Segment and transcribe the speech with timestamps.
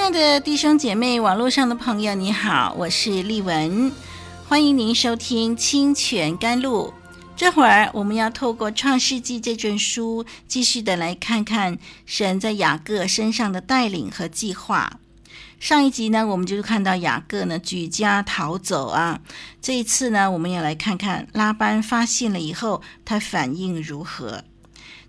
[0.00, 3.92] 亲爱的弟兄姐妹，网络上的朋友，你好，我是丽文，
[4.48, 6.94] 欢迎您收听清泉甘露。
[7.36, 14.98] 这会儿我们要透过《创世纪》这卷书，继续的来看看神在雅各身上的带领和计划。
[15.58, 19.20] 上一集呢，我们就看到雅各呢举家逃走啊，
[19.60, 24.44] 这一次呢，我们要来看看拉班发现了以后，他反应如何。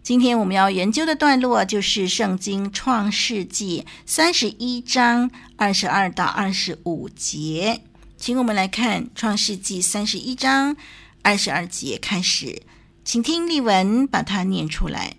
[0.04, 7.84] 今天我们要研究的段落就是《圣经·创世纪》三十一章二十二到二十五节，
[8.18, 10.76] 请我们来看《创世纪》三十一章
[11.22, 12.64] 二十二节开始，
[13.06, 15.18] 请听例文把它念出来。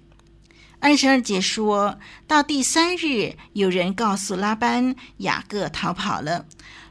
[0.81, 6.47] 二十二节说到第三日，有人告诉拉班，雅各逃跑了。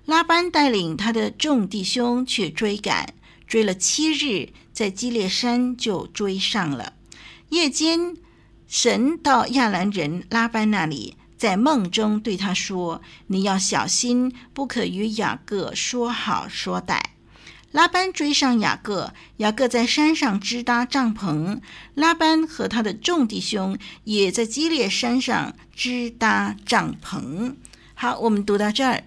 [0.06, 3.14] 拉班带领他的众弟兄去追赶，
[3.46, 6.94] 追了七日，在基列山就追上了。
[7.52, 8.16] 夜间，
[8.66, 17.02] 神到亚兰人拉班那里，在梦中对他说：“你要小心，不可与雅各说好说歹。”
[17.74, 21.60] 拉班追上雅各，雅各在山上支搭帐篷，
[21.94, 27.56] 拉班和他的众弟兄也在基列山上支搭帐篷。
[27.94, 29.04] 好，我们读到这儿，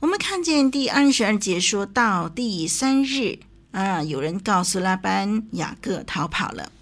[0.00, 3.38] 我们看见第二十二节说到第三日
[3.70, 6.72] 啊，有人告诉拉班，雅各逃跑了。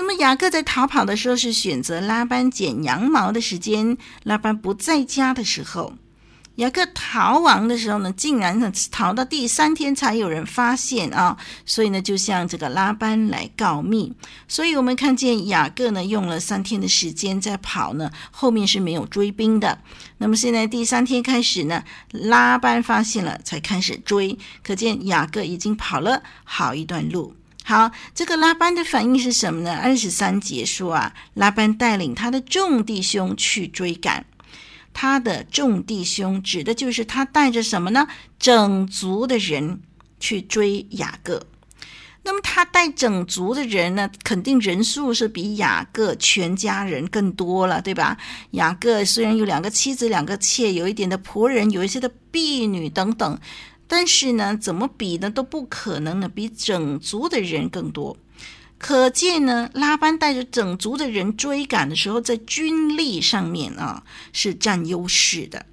[0.00, 5.92] 那么雅各在逃跑的时候是选择拉班剪羊毛的时间，拉班不在家的时候。
[6.54, 14.14] 雅各逃亡的时候呢，竟然呢逃到第三天才有人发现啊，所以呢就向这个拉班来告密。
[14.48, 19.82] 所以我们看见雅各呢用了三天的时间在跑呢，后面是没有追兵的。
[20.16, 27.34] 那么现在第三天开始呢，拉班发现了才开始追，可见雅各已经跑了好一段路。
[27.70, 29.72] 好，这个拉班的反应是什么呢？
[29.76, 34.26] 二十三节说啊，拉班带领他的众弟兄去追赶，
[34.92, 38.08] 他的众弟兄指的就是他带着什么呢？
[38.40, 39.82] 整族的人
[40.18, 41.46] 去追雅各。
[42.24, 48.18] 那么他带整族的人呢，肯定人数是比雅各全家人更多了，对吧？
[48.50, 53.38] 雅各虽然有两个妻子、两个妾，有一点的仆人，有一些的婢女等等。
[53.92, 58.16] 但是呢，怎么比呢都不可能呢，比整族的人更多。
[58.78, 65.66] 可见呢，拉班带着整族的人追赶的时候，在军力上面啊是占优势的。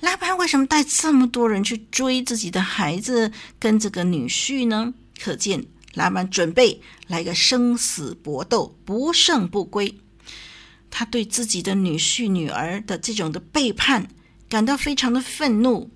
[0.00, 4.94] 拉班为什么带这么多人去追自己的孩子跟这个女婿呢？
[5.22, 9.94] 可见拉班准备来个生死搏斗，不胜不归。
[10.90, 14.08] 他对自己的女婿女儿的这种的背叛
[14.48, 15.90] 感到非常的愤怒。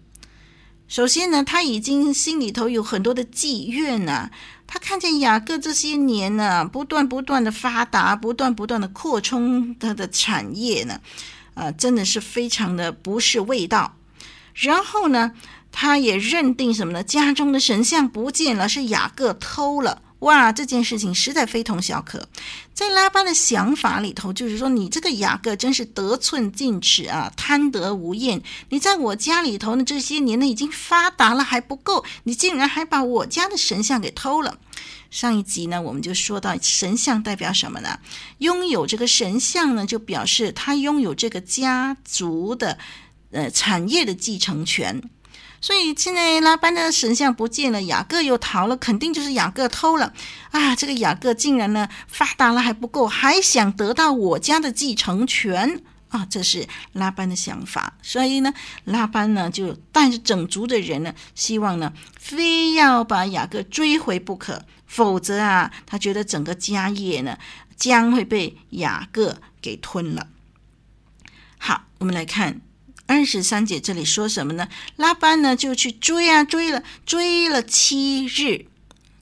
[0.89, 4.31] 首先呢，他已经心里头有很多的积怨呐、啊。
[4.67, 11.01] 他看见雅各这些年呢、不断不断的发达，不断不断的扩充他的产业呢，
[11.55, 13.97] 啊、真的是非常的不是味道。
[14.55, 15.33] 然后呢，
[15.71, 17.03] 他也认定什么呢？
[17.03, 22.29] 家中的神像不见了，是雅各偷了，哇，这件事情实在非同小可。
[22.75, 28.43] 在拉班的想法里头，就是说你这个雅各真是得寸进尺啊，贪得无厌。
[28.71, 34.59] 你在我家里头呢，这些年呢已经发达了还不够，你竟然还把我家的神像给偷了。
[35.11, 37.99] 上一集呢，我们就说到神像代表什么呢？
[38.39, 42.77] 拥有这个神像呢，就表示他拥有这个家族的
[43.31, 45.01] 呃产业的继承权。
[45.61, 50.13] 所以现在拉班的神像不见了，雅各又逃了，肯定就是雅各偷了
[50.53, 50.77] 啊！
[50.77, 56.25] 这个雅各竟然呢发达了还不够，还想得到我家的继承权啊！
[56.31, 57.95] 这是拉班的想法。
[58.03, 67.37] 所以呢，拉班呢就带着整族的人呢，希望呢非要把雅各追回不可，否则啊，他觉得整个家业呢
[67.77, 70.29] 将会被雅各给吞了。
[71.59, 72.61] 好，我们来看。
[73.09, 74.69] 二十三节这里说什么呢？
[74.97, 78.67] 拉班呢就去追啊，追了追了七日，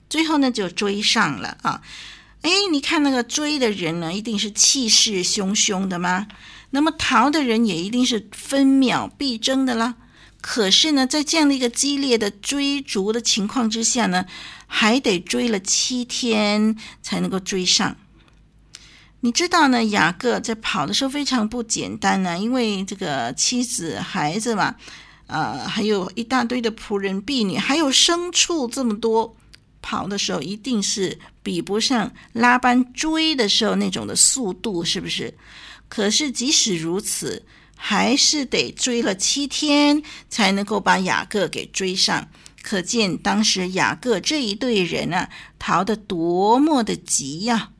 [0.09, 1.81] 最后呢就追上了啊！
[2.41, 6.27] 哎，你看那个追的人呢，一定是气势汹汹的吗？
[6.71, 9.95] 那么逃的人也一定是分秒必争的啦。
[10.41, 14.25] 可是呢，在这样的一个激烈的追逐的情况之下呢，
[14.67, 17.95] 还得追了七天才能够追上。
[19.21, 24.75] 你知道呢，雅各在跑的时候非常不简单呢，因为这个妻子、孩子嘛，
[25.25, 29.35] 呃，还有一大堆的仆人、婢女，还有牲畜这么多，
[29.81, 35.33] 跑的时候一定是比不上拉班追的时候那种的速度，是不是？
[35.89, 37.43] 可是即使如此，
[37.75, 42.29] 还是得追了七天才能够把雅各给追上，
[42.61, 45.27] 可见当时雅各这一队人啊，
[45.57, 47.71] 逃得多么的急呀！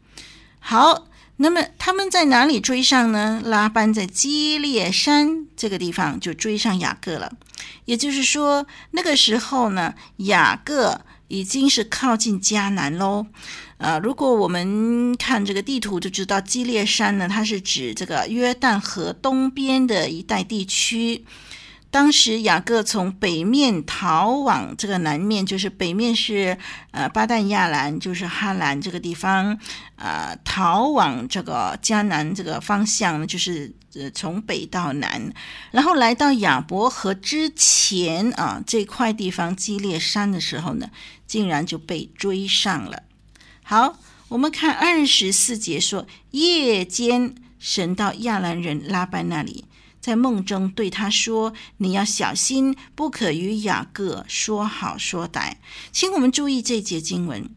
[0.60, 1.07] 好。
[1.38, 3.42] 那么他们在哪里追上呢？
[3.45, 7.31] 拉班在基列山这个地方就追上雅各了。
[7.86, 13.28] 也就是说，那个时候呢，雅各已经是靠近迦南喽。
[13.78, 21.24] 呃，如果我们看这个地图就知道，基列山呢，它是指这个约旦河东边的一带地区。
[21.89, 26.57] 当时雅各从北面逃往这个南面，就是北面是
[26.92, 29.57] 呃巴旦亚兰，就是哈兰这个地方，
[29.95, 35.34] 呃逃往这个迦南这个方向呢，就是呃从北到南，
[35.72, 40.89] 然后来到亚伯河之前啊这块地方基列山的时候呢，
[41.25, 43.04] 竟然就被追上了。
[43.63, 43.98] 好，
[44.28, 49.63] 我们看二十四节说，夜间神到亚兰人拉班那里。
[50.07, 55.56] 在梦中对他说：“你要小心，不可与雅各说好说歹。”
[55.92, 57.50] 请我们注意这节经文。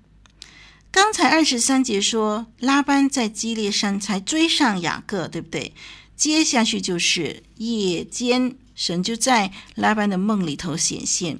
[0.90, 5.72] 刚才二十三节说拉班在基列山才追上雅各，对不对？
[6.16, 11.38] 接下去就是夜间，神就在拉班的梦里头显现。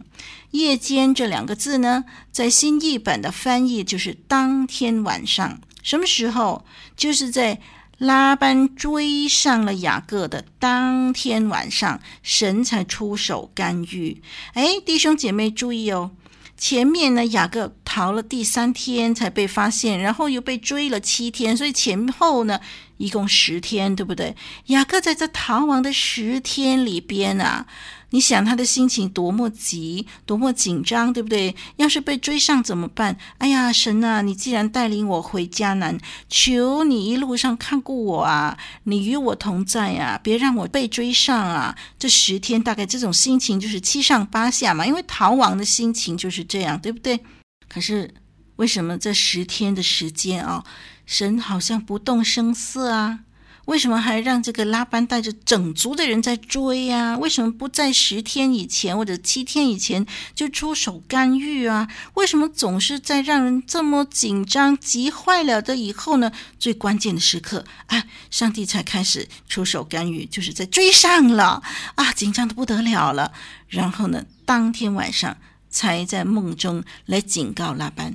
[0.52, 5.60] 夜间这两个字呢，在新译本的翻译就是当天晚上。
[5.82, 6.64] 什么时候？
[6.96, 7.60] 就是在。
[8.00, 14.22] 拉班追上了雅各的当天晚上，神才出手干预。
[14.54, 16.10] 哎，弟兄姐妹注意哦，
[16.56, 22.58] 前面呢，雅各逃了第三天才被发现，然后又被追了七天，所以前后呢
[23.00, 24.36] 一共十天，对不对？
[24.66, 27.66] 雅各在这逃亡的十天里边啊。
[28.12, 31.54] 你想他的心情多么急，多么紧张，对不对？
[31.76, 33.16] 要是被追上怎么办？
[33.38, 35.96] 哎呀，神啊，你既然带领我回迦南，
[36.28, 41.76] 求你一路上看顾我啊，你与我同在啊，别让我被追上啊！
[42.00, 47.20] 这十天大概这种心情就是七上八下嘛，因为逃亡的心情就是这样，对不对？
[47.68, 48.12] 可是
[48.56, 50.64] 为什么这十天的时间啊，
[51.10, 53.20] 神好像不动声色啊？
[53.64, 57.18] 为什么还让这个拉班带着整族的人在追呀？
[57.18, 60.06] 为什么不在十天以前或者七天以前
[60.36, 61.88] 就出手干预啊？
[62.14, 66.30] 为什么总是在让人这么紧张、急坏了的以后呢？
[66.60, 71.60] 最关键的时刻啊，上帝才开始出手干预，就是在追上了
[71.96, 73.32] 啊，紧张的不得了了。
[73.66, 75.36] 然后呢，当天晚上
[75.68, 78.14] 才在梦中来警告拉班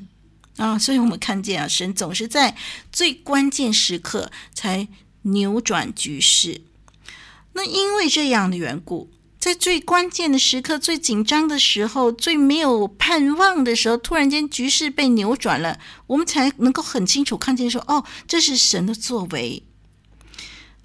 [0.58, 0.78] 啊。
[0.78, 2.56] 所以我们看见啊，神总是在
[2.92, 4.88] 最关键时刻才。
[5.28, 6.62] 扭转局势，
[7.54, 9.10] 那因为这样的缘故，
[9.40, 19.64] 在最关键的时刻、最紧张的时候、最没有盼望的时候，突然间局势被扭转了，我们才能够很清楚看见说：“哦，这是神的作为。”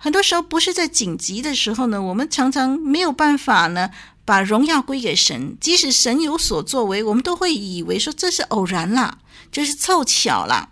[0.02, 3.90] 很多时候不是在紧急的时候呢，我们常常没有办法呢
[4.30, 9.18] 把荣耀归给神，即使神有所作为，我们都会以为说这是偶然啦，
[9.50, 10.68] 这是凑巧啦。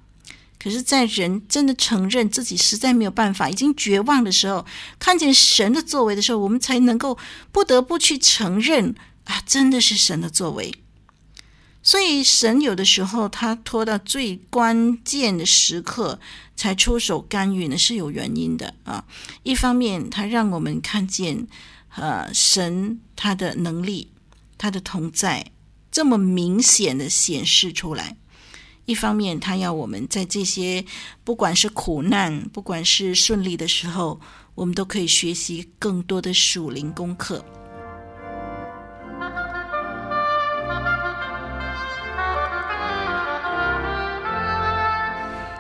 [0.63, 4.65] 可是，在人真的承认自己实在没有办法、已经绝望的时候，
[5.01, 7.19] 看见神的作为的时候，我们才能够
[7.51, 10.73] 不得不去承认啊，真的是神的作为。
[11.83, 16.19] 所以神有的时候他拖到最关键的时刻
[16.55, 19.05] 才出手干预呢，是有原因的啊。
[19.43, 21.47] 一方面，他让我们看见，
[21.97, 24.11] 呃，神他的能力，
[24.59, 25.53] 他的同在，
[25.91, 28.17] 这么明显的显示出来；
[28.85, 30.85] 一方面，他要我们在这些
[31.25, 34.21] 不管是苦难，不管是顺利的时候，
[34.55, 37.43] 我们都可以学习更多的属灵功课。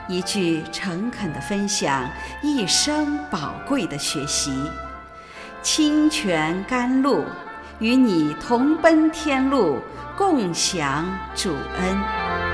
[0.08, 2.08] 一句诚恳的分享，
[2.42, 4.50] 一生宝贵的学习。
[5.62, 7.24] 清泉甘露，
[7.78, 9.78] 与你同奔天路，
[10.16, 12.47] 共享主恩。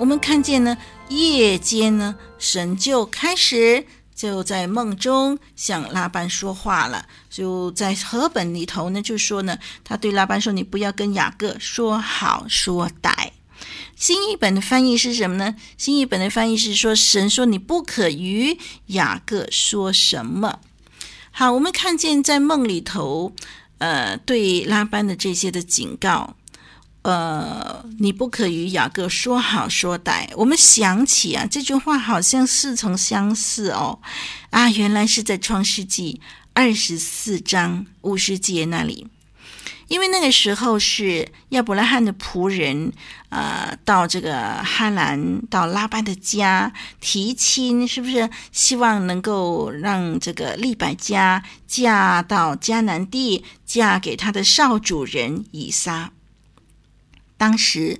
[0.00, 0.76] 我们看见呢，
[1.08, 3.84] 夜间呢，神就开始
[4.14, 7.06] 就在梦中向拉班说话了。
[7.30, 13.30] 就在和本里头呢，就说呢，他对拉班说：“你不要跟雅各说好说歹。”
[13.96, 15.54] 新译本的翻译是什么呢？
[15.78, 20.58] 新译本的翻译是说：“神说你不可与雅各说什么。”
[21.30, 23.32] 好，我们看见在梦里头，
[23.78, 26.36] 呃，对拉班的这些的警告。
[27.02, 30.28] 呃，你不可与雅各说好说歹。
[30.36, 33.98] 我们想起啊，这句话好像似曾相识哦。
[34.50, 36.20] 啊，原来是在创世纪
[36.52, 39.08] 二十四章五十节那里。
[39.88, 42.92] 因为那个时候是亚伯拉罕的仆人，
[43.28, 56.12] 呃，到这个哈兰到拉班的家提亲，是不是希望能够让这个利百加嫁到迦南地，嫁给他的少主人以撒？
[57.42, 57.98] 当时，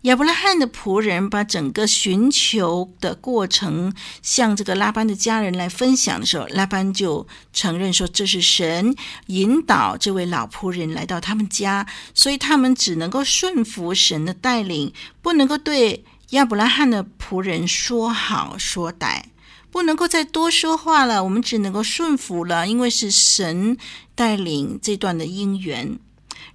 [0.00, 8.92] 亚伯拉罕的仆人把整个寻求的过程向这个拉班的家人来分享的时候，拉班就承认说，这是神
[9.26, 14.92] 引导这位老仆人来到他们家，所以他们只能够顺服神的带领，
[15.22, 19.22] 不能够对亚伯拉罕的仆人说好说歹，
[19.70, 21.22] 不能够再多说话了。
[21.22, 23.76] 我们只能够顺服了，因为是神
[24.16, 25.96] 带领这段的姻缘。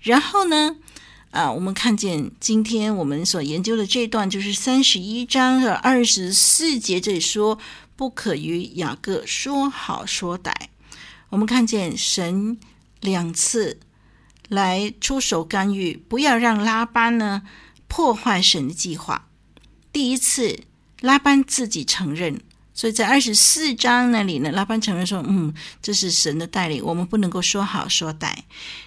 [0.01, 0.75] 然后呢，
[1.35, 7.59] 啊，我们看见今天我们所研究的这段，就是三十一章的二十四节，这里说
[7.97, 10.53] 不可与雅各说好说歹。
[11.29, 12.57] 我们看见神
[13.01, 13.81] 两次
[14.47, 17.41] 来出手干预，不要让拉班呢
[17.89, 19.27] 破坏神的计划。
[19.91, 20.61] 第一次，
[21.01, 22.39] 拉班自己承认。
[22.75, 25.51] 所以在二十四章那里呢，拉班承认说：“嗯，
[25.81, 28.35] 这是神的带领，我们不能够说好说歹。”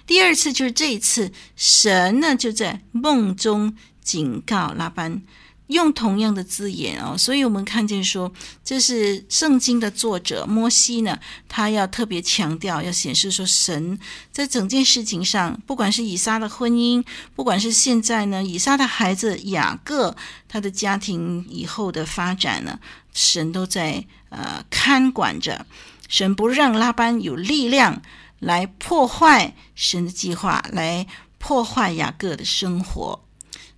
[0.05, 5.21] 第二次就是这一次，神呢就在梦中警告拉班。
[5.69, 8.31] 用同样的字眼哦，所以我们看见说，
[8.63, 13.97] 这是圣经的作者摩西呢，他要特别强调，要显示说，神
[14.31, 20.15] 在整件事情上，不管是以撒的婚姻，不管是现在呢，以撒的孩子雅各，
[20.47, 22.79] 他的家庭以后的发展呢，
[23.13, 25.67] 神都在呃看管着，
[26.07, 28.01] 神不让拉班有力量
[28.39, 31.05] 来破坏神的计划，来
[31.37, 33.23] 破坏雅各的生活。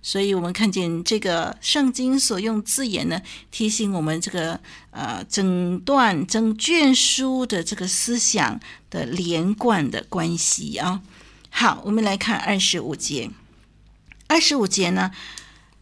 [0.04, 4.58] 所以，我们看见这个圣经所用字眼呢，提醒我们这个
[4.90, 8.58] 呃整段整卷书的这个思想
[8.90, 11.00] 的连贯的关系啊。
[11.50, 13.30] 好，我们来看二十五节。
[14.26, 15.12] 二十五节呢，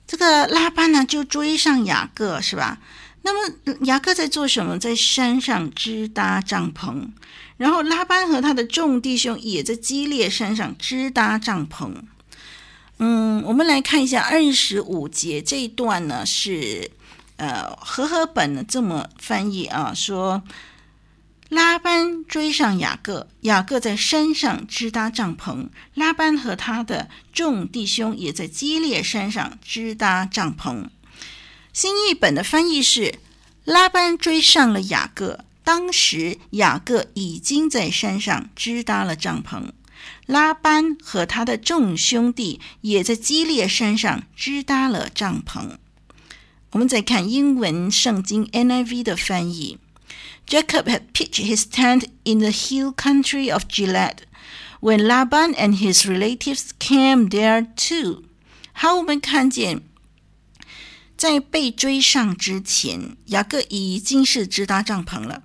[0.06, 2.78] 这个拉班呢就追上雅各，是吧？
[3.22, 4.78] 那么雅各在做什么？
[4.78, 7.08] 在山上支搭帐篷。
[7.56, 11.94] 然后拉班和他的众弟兄也在基列山上支搭帐篷。
[13.02, 16.90] 嗯，我们来看一下二十五节这一段呢，是
[17.36, 20.42] 呃和合本呢这么翻译啊，说
[21.48, 30.84] 拉班追上雅各，雅各在山上支搭帐篷，拉班和他的众弟兄也在基列山上支搭帐篷。
[31.72, 33.14] 新译本的翻译是
[33.64, 39.70] 拉班追上了雅各，当时雅各已经在山上支搭了帐篷。
[40.30, 45.76] 拉班和他的众兄弟也在基列山上支搭了帐篷。
[46.70, 49.78] 我们再看英文圣经 NIV 的翻译
[50.46, 54.18] ：Jacob had pitched his tent in the hill country of Gilead
[54.80, 58.22] when Laban and his relatives came there too。
[58.72, 59.82] 好，我们看见
[61.16, 65.42] 在被追上之前，雅各已经是支搭帐篷了，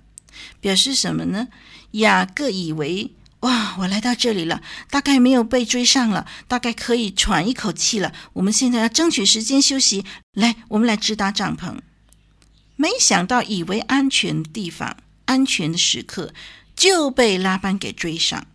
[0.60, 1.48] 表示什么呢？
[1.90, 3.10] 雅各以为。
[3.40, 8.12] 哇，我来到这里了，大概没有被追上了，大概可以喘一口气了。
[8.32, 11.76] 我们现在要争取时间休息，来，我们来支搭帐篷。
[12.76, 16.32] 没想到，以为安全地方、安全的时刻，
[16.74, 18.46] 就被拉班给追上。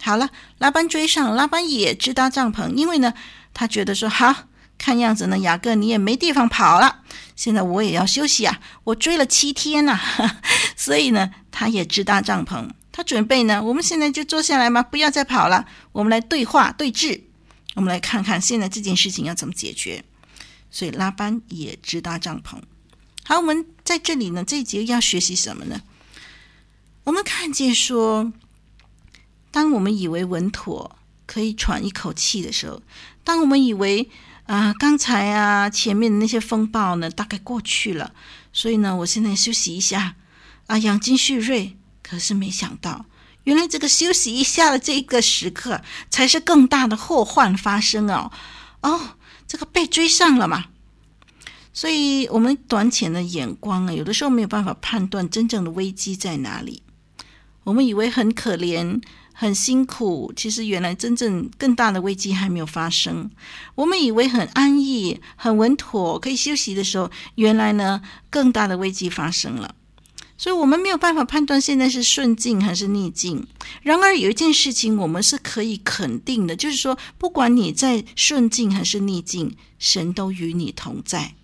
[0.00, 3.12] 好了，拉班追上，拉班也支搭帐篷，因为呢，
[3.52, 4.44] 他觉得说，好，
[4.78, 7.00] 看样子呢，雅各你也没地方跑了，
[7.36, 10.40] 现在我也要休息啊，我追了七天呐、啊，
[10.74, 12.70] 所以呢，他也支搭帐篷。
[12.92, 15.66] 他准备呢，我们现在就坐下来嘛，不要再跑了。
[15.92, 17.20] 我们来对话对峙，
[17.74, 20.04] 我们来看看现在这件事情要怎么解决。
[20.70, 22.60] 所以拉班也支搭帐篷。
[23.24, 25.80] 好，我们在这里呢，这一节要学习什么呢？
[27.04, 28.32] 我们看见说，
[29.50, 32.82] 当我们以为稳妥，可以喘一口气的时候，
[33.24, 34.08] 当我们以为
[34.46, 38.12] 啊、刚才啊前面的那些风暴呢，大概过去了，
[38.52, 40.16] 所以呢，我现在休息一下
[40.66, 41.76] 啊，养精蓄锐。
[42.10, 43.04] 可是没想到，
[43.44, 48.32] 原来这个休息一下的这个时刻，才是更大的祸患发生哦！
[48.82, 49.10] 哦，
[49.46, 50.64] 这个被追上了嘛。
[51.72, 56.82] 所以，我们短浅的眼光啊，有的时候没有办法判断真正的危机在哪里。
[57.62, 59.00] 我们以为很可怜、
[59.32, 63.30] 很辛苦，其实原来真正更大的危机还没有发生。
[63.76, 69.76] 我们以为很安逸、很稳妥，可以休息的时候，原来呢，更大的危机发生了。
[70.40, 73.46] 所以我们没有办法判断现在是顺境还是逆境。
[73.82, 81.34] 然而有一件事情我们是可以肯定的，就是说，不管你在顺境还是逆境，神都与你同在。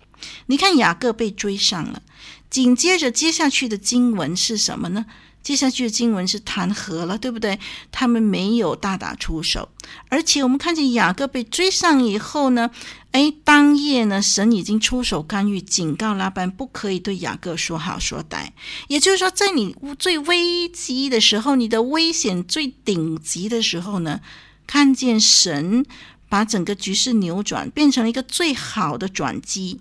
[0.47, 2.01] 你看雅各被追上了，
[2.49, 5.05] 紧接着接下去的经文是什么呢？
[5.47, 7.57] 接下去的经文是谈和了，对不对？
[7.89, 9.69] 他们没有大打出手，
[10.09, 12.69] 而且我们看见雅各被追上以后呢，
[13.11, 18.49] 哎，当夜呢，神已经出手干预，警告拉班不可以对雅各说好说歹。
[18.89, 24.19] 也就是说，在你最危机的时候，你的危险最顶级的时候呢，
[24.67, 25.85] 看见神
[26.27, 29.79] 把整个局势扭转，变成了一个最好的转机。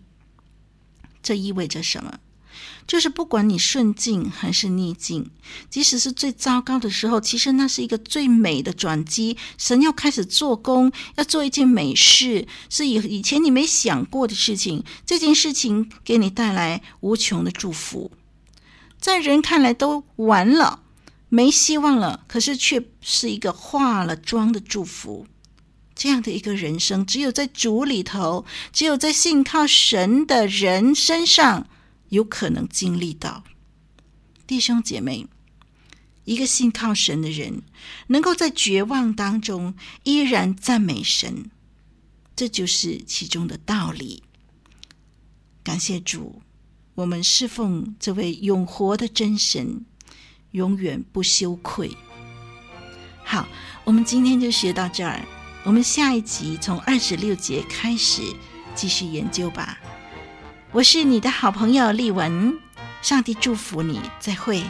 [1.24, 2.20] 这意味着什么？
[2.86, 5.28] 就是不管你顺境还是逆境，
[5.68, 9.36] 即使是最糟糕的时候，其实那是一个最美的转机。
[9.58, 14.84] 神要开始做工，要做一件美事，是以以前你没想过的事情。
[15.04, 18.12] 这件事情给你带来无穷的祝福，
[19.00, 20.80] 在人看来都完了，
[21.28, 25.26] 没希望了，可是却是一个化了妆的祝福。
[25.96, 31.66] 这样的一个人生，只有在主里头，只有在信靠神的人身上。
[32.08, 33.44] 有可能经历到，
[34.46, 35.26] 弟兄姐妹，
[36.24, 37.62] 一个信靠神的人，
[38.08, 41.50] 能够在绝望当中依然赞美神，
[42.34, 44.22] 这就是其中的道理。
[45.62, 46.42] 感谢主，
[46.94, 49.84] 我们侍奉这位永活的真神，
[50.52, 51.96] 永远不羞愧。
[53.24, 53.48] 好，
[53.84, 55.26] 我们今天就学到这儿，
[55.64, 58.22] 我们下一集从二十六节开始
[58.76, 59.76] 继续研究吧。
[60.76, 62.58] 我是你的好朋友丽文，
[63.00, 64.62] 上帝祝福你，再会。